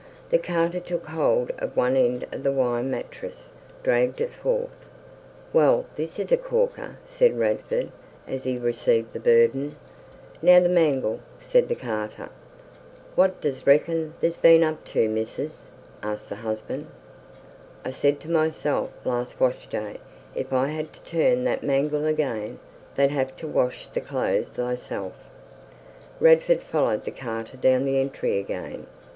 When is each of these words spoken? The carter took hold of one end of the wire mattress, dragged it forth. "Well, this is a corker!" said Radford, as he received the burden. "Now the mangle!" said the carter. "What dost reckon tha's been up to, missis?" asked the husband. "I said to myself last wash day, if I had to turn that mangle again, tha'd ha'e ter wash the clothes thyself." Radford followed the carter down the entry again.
The 0.31 0.39
carter 0.39 0.79
took 0.79 1.05
hold 1.05 1.51
of 1.59 1.77
one 1.77 1.95
end 1.95 2.25
of 2.31 2.41
the 2.41 2.51
wire 2.51 2.81
mattress, 2.81 3.51
dragged 3.83 4.19
it 4.19 4.31
forth. 4.33 4.71
"Well, 5.53 5.85
this 5.95 6.17
is 6.17 6.31
a 6.31 6.37
corker!" 6.37 6.97
said 7.05 7.37
Radford, 7.37 7.91
as 8.27 8.43
he 8.43 8.57
received 8.57 9.13
the 9.13 9.19
burden. 9.19 9.75
"Now 10.41 10.59
the 10.59 10.69
mangle!" 10.69 11.19
said 11.39 11.67
the 11.67 11.75
carter. 11.75 12.29
"What 13.13 13.41
dost 13.41 13.67
reckon 13.67 14.15
tha's 14.21 14.37
been 14.37 14.63
up 14.63 14.85
to, 14.85 15.07
missis?" 15.07 15.69
asked 16.01 16.29
the 16.29 16.37
husband. 16.37 16.87
"I 17.85 17.91
said 17.91 18.19
to 18.21 18.31
myself 18.31 18.89
last 19.05 19.39
wash 19.39 19.67
day, 19.67 19.99
if 20.33 20.51
I 20.51 20.69
had 20.69 20.93
to 20.93 21.03
turn 21.03 21.43
that 21.43 21.61
mangle 21.61 22.07
again, 22.07 22.57
tha'd 22.95 23.11
ha'e 23.11 23.33
ter 23.37 23.45
wash 23.45 23.85
the 23.85 24.01
clothes 24.01 24.49
thyself." 24.49 25.13
Radford 26.19 26.61
followed 26.63 27.05
the 27.05 27.11
carter 27.11 27.55
down 27.55 27.85
the 27.85 27.99
entry 27.99 28.39
again. 28.39 28.87